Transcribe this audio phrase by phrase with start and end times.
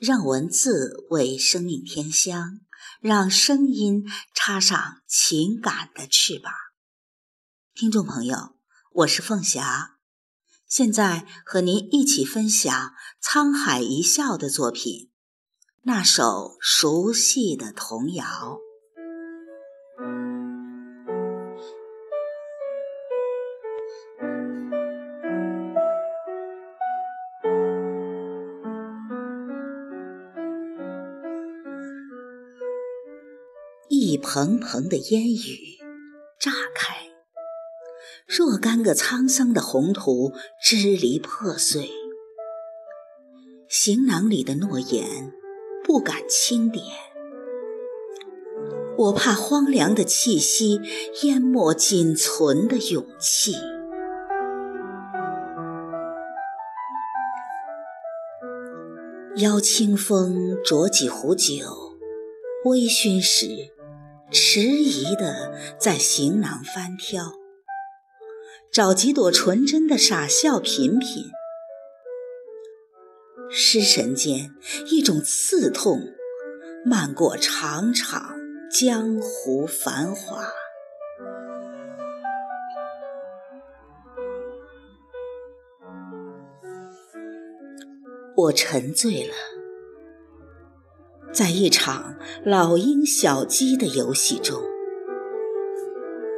[0.00, 2.60] 让文字为生命添香，
[3.02, 6.50] 让声音插上情感的翅膀。
[7.74, 8.56] 听众朋友，
[8.92, 9.98] 我是凤霞，
[10.66, 15.10] 现在和您一起分享沧海一笑的作品，
[15.82, 18.58] 那首熟悉的童谣。
[34.02, 35.76] 一蓬蓬的烟雨
[36.38, 37.10] 炸开，
[38.26, 41.90] 若干个沧桑的宏图支离破碎。
[43.68, 45.34] 行囊里的诺言
[45.84, 46.82] 不敢轻点，
[48.96, 50.80] 我怕荒凉的气息
[51.24, 53.52] 淹没仅存的勇气。
[59.36, 61.98] 邀清风酌几壶酒，
[62.64, 63.74] 微醺时。
[64.32, 67.32] 迟疑地在行囊翻挑，
[68.72, 71.24] 找几朵纯真的傻笑品品。
[73.50, 74.54] 失神间，
[74.86, 76.00] 一种刺痛
[76.84, 78.36] 漫过场场
[78.70, 80.44] 江湖繁华。
[88.36, 89.34] 我沉醉了。
[91.40, 94.60] 在一场老鹰小鸡的游戏中，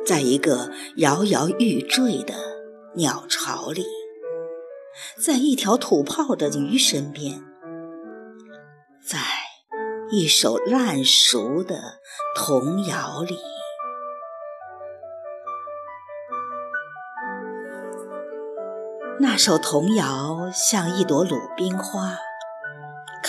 [0.06, 2.34] 在一个摇摇欲坠的
[2.94, 3.84] 鸟巢里，
[5.18, 7.42] 在一条吐泡的鱼身边，
[9.04, 9.18] 在
[10.12, 11.98] 一首烂熟的
[12.36, 13.36] 童谣里，
[19.18, 22.16] 那首童谣像一朵鲁冰花。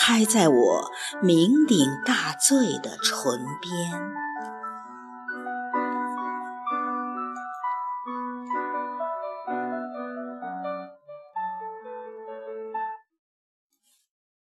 [0.05, 4.22] 开在我酩酊大醉的唇边。